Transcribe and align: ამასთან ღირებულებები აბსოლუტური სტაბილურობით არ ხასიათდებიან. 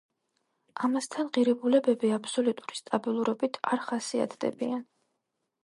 ამასთან 0.87 1.27
ღირებულებები 1.35 2.11
აბსოლუტური 2.17 2.79
სტაბილურობით 2.81 3.63
არ 3.75 3.85
ხასიათდებიან. 3.87 4.85